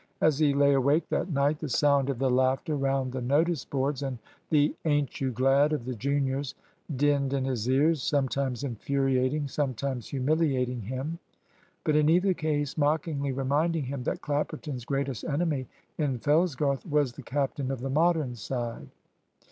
As 0.19 0.39
he 0.39 0.51
lay 0.55 0.73
awake 0.73 1.07
that 1.09 1.29
night, 1.31 1.59
the 1.59 1.69
sound 1.69 2.09
of 2.09 2.17
the 2.17 2.31
laughter 2.31 2.75
round 2.75 3.11
the 3.11 3.21
notice 3.21 3.65
boards 3.65 4.01
and 4.01 4.17
the 4.49 4.73
"Ain't 4.83 5.21
you 5.21 5.29
glad?" 5.31 5.73
of 5.73 5.85
the 5.85 5.93
juniors 5.93 6.55
dinned 6.95 7.33
in 7.33 7.45
his 7.45 7.69
ears, 7.69 8.01
sometimes 8.01 8.63
infuriating, 8.63 9.47
sometimes 9.47 10.07
humiliating 10.07 10.81
him; 10.81 11.19
but 11.83 11.95
in 11.95 12.09
either 12.09 12.33
case 12.33 12.79
mockingly 12.79 13.31
reminding 13.31 13.83
him 13.83 14.01
that 14.05 14.21
Clapperton's 14.21 14.85
greatest 14.85 15.23
enemy 15.23 15.67
in 15.99 16.17
Fellsgarth 16.17 16.83
was 16.83 17.13
the 17.13 17.21
captain 17.21 17.69
of 17.69 17.79
the 17.81 17.91
Modern 17.91 18.33
side. 18.35 18.89